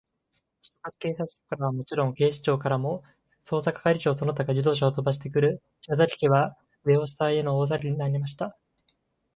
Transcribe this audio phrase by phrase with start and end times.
[0.63, 3.03] 所轄警察署からはもちろん、警視庁からも、
[3.45, 8.57] 捜査係長その他が自動車をとばしてくる、篠崎家は、上を下への大さわぎになりました。